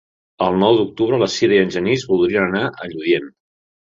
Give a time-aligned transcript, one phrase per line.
[0.43, 3.29] El nou d'octubre na Sira i en Genís voldrien anar a Lludient.